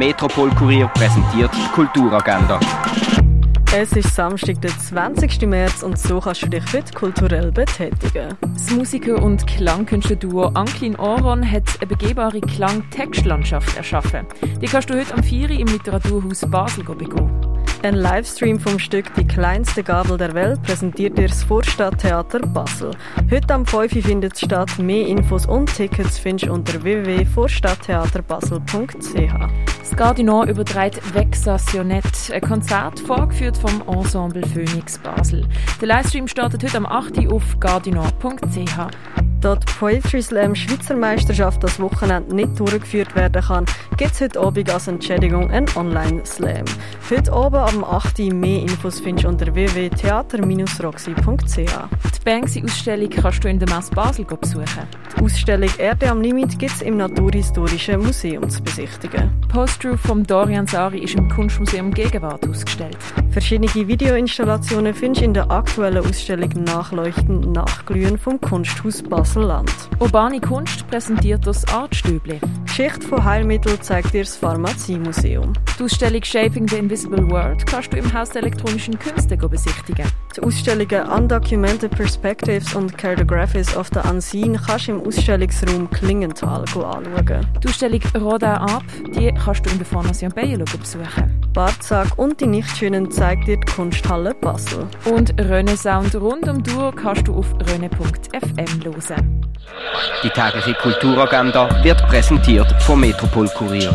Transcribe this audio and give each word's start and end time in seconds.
Metropol 0.00 0.48
Kurier 0.54 0.88
präsentiert 0.88 1.50
die 1.54 1.72
Kulturagenda. 1.74 2.58
Es 3.76 3.92
ist 3.92 4.14
Samstag, 4.14 4.58
der 4.62 4.70
20. 4.70 5.42
März 5.42 5.82
und 5.82 5.98
so 5.98 6.20
kannst 6.20 6.40
du 6.40 6.48
dich 6.48 6.64
heute 6.72 6.90
kulturell 6.94 7.52
betätigen. 7.52 8.34
Das 8.40 8.70
Musiker- 8.70 9.22
und 9.22 9.46
Klangkünstlerduo 9.46 10.52
Anklin 10.54 10.96
Oron 10.96 11.44
hat 11.44 11.64
eine 11.80 11.86
begehbare 11.86 12.40
Klang-Textlandschaft 12.40 13.76
erschaffen. 13.76 14.26
Die 14.62 14.66
kannst 14.66 14.88
du 14.88 14.94
heute 14.94 15.12
am 15.12 15.22
4. 15.22 15.50
im 15.50 15.66
Literaturhaus 15.66 16.50
Basel 16.50 16.82
bekommen. 16.82 17.49
Ein 17.82 17.94
Livestream 17.94 18.60
vom 18.60 18.78
Stück 18.78 19.14
Die 19.14 19.26
kleinste 19.26 19.82
Gabel 19.82 20.18
der 20.18 20.34
Welt 20.34 20.62
präsentiert 20.62 21.16
dir 21.16 21.28
das 21.28 21.42
Vorstadttheater 21.44 22.40
Basel. 22.40 22.90
Heute 23.30 23.54
am 23.54 23.64
5. 23.64 23.96
Uhr 23.96 24.02
findet 24.02 24.34
es 24.34 24.42
statt. 24.42 24.78
Mehr 24.78 25.06
Infos 25.06 25.46
und 25.46 25.74
Tickets 25.74 26.18
findest 26.18 26.48
du 26.48 26.52
unter 26.52 26.82
www.vorstadttheaterbasel.ch. 26.82 29.78
Das 29.78 29.96
Gardinor 29.96 30.46
überträgt 30.46 31.00
Vexationet, 31.14 32.04
ein 32.30 32.42
Konzert 32.42 33.00
vorgeführt 33.00 33.56
vom 33.56 33.82
Ensemble 33.88 34.46
Phoenix 34.46 34.98
Basel. 34.98 35.46
Der 35.80 35.88
Livestream 35.88 36.28
startet 36.28 36.62
heute 36.62 36.76
am 36.76 36.84
8. 36.84 37.16
Uhr 37.16 37.32
auf 37.32 37.58
gardinor.ch. 37.60 38.90
Da 39.40 39.56
die 39.56 39.66
Poetry 39.78 40.20
Slam 40.20 40.54
Schweizer 40.54 40.94
Meisterschaft 40.94 41.64
das 41.64 41.80
Wochenende 41.80 42.34
nicht 42.34 42.60
durchgeführt 42.60 43.16
werden 43.16 43.40
kann, 43.40 43.64
gibt 43.96 44.12
es 44.12 44.20
heute 44.20 44.38
Abend 44.38 44.70
als 44.70 44.86
Entschädigung 44.86 45.50
einen 45.50 45.64
Online-Slam. 45.74 46.66
Heute 47.08 47.32
Abend 47.32 47.74
am 47.74 47.82
8. 47.82 48.18
Mehr 48.34 48.60
Infos 48.60 49.00
findest 49.00 49.24
du 49.24 49.30
unter 49.30 49.54
www.theater-roxy.ch. 49.54 52.09
Die 52.20 52.24
Banksy-Ausstellung 52.26 53.08
kannst 53.08 53.42
du 53.44 53.48
in 53.48 53.58
der 53.58 53.74
Messe 53.74 53.90
Basel 53.92 54.26
besuchen. 54.26 54.86
Die 55.16 55.24
Ausstellung 55.24 55.70
Erde 55.78 56.10
am 56.10 56.20
Limit 56.20 56.58
gibt 56.58 56.72
es 56.72 56.82
im 56.82 56.98
Naturhistorischen 56.98 57.98
Museum 58.02 58.48
zu 58.50 58.62
besichtigen. 58.62 59.30
Post-Truth 59.48 60.00
vom 60.00 60.26
Dorian 60.26 60.66
Sari 60.66 60.98
ist 60.98 61.14
im 61.14 61.30
Kunstmuseum 61.30 61.94
Gegenwart 61.94 62.46
ausgestellt. 62.46 62.98
Verschiedene 63.30 63.70
Videoinstallationen 63.74 64.92
findest 64.92 65.22
du 65.22 65.24
in 65.24 65.34
der 65.34 65.50
aktuellen 65.50 66.04
Ausstellung 66.04 66.50
Nachleuchten 66.62 67.52
Nachglühen 67.52 68.18
vom 68.18 68.38
Kunsthaus 68.38 69.02
Basel-Land. 69.02 69.72
Urbane 69.98 70.40
Kunst 70.40 70.86
präsentiert 70.88 71.46
das 71.46 71.66
Artstübli. 71.68 72.38
Geschichte 72.66 73.06
von 73.06 73.24
Heilmitteln 73.24 73.80
zeigt 73.80 74.12
dir 74.12 74.24
das 74.24 74.36
Pharmaziemuseum. 74.36 75.54
Die 75.78 75.84
Ausstellung 75.84 76.22
Shaping 76.22 76.68
the 76.68 76.76
Invisible 76.76 77.30
World 77.30 77.66
kannst 77.66 77.92
du 77.92 77.96
im 77.96 78.12
Haus 78.12 78.30
der 78.30 78.42
elektronischen 78.42 78.98
Künste 78.98 79.36
besichtigen. 79.36 80.06
Die 80.36 80.42
Ausstellungen 80.42 81.08
Undocumented 81.08 81.90
Perspectives 82.10 82.74
und 82.74 82.98
Cartographies 82.98 83.76
of 83.76 83.88
the 83.94 84.00
Unseen 84.00 84.58
kannst 84.60 84.88
du 84.88 84.92
im 84.92 85.06
Ausstellungsraum 85.06 85.88
Klingenthal 85.90 86.62
anschauen. 86.62 87.46
Die 87.62 87.68
Ausstellung 87.68 88.00
Rodin 88.20 88.48
Ab 88.48 88.82
die 89.14 89.32
kannst 89.32 89.64
du 89.64 89.70
in 89.70 89.78
der 89.78 89.86
Fondation 89.86 90.32
Bayerlo 90.32 90.64
besuchen. 90.64 91.40
Barzak 91.52 92.18
und 92.18 92.40
die 92.40 92.48
Nichtschönen 92.48 93.12
zeigt 93.12 93.46
dir 93.46 93.58
die 93.58 93.72
Kunsthalle 93.72 94.34
Basel. 94.34 94.88
Und 95.04 95.40
Röne 95.40 95.76
Sound 95.76 96.16
rund 96.16 96.48
um 96.48 96.60
die 96.64 96.72
Uhr 96.72 96.92
kannst 96.92 97.28
du 97.28 97.34
auf 97.34 97.46
röne.fm 97.54 98.84
hören. 98.84 99.46
Die 100.24 100.30
tägliche 100.30 100.74
Kulturagenda 100.82 101.84
wird 101.84 102.04
präsentiert 102.08 102.74
vom 102.82 103.00
Metropol 103.00 103.48
Kurier. 103.50 103.94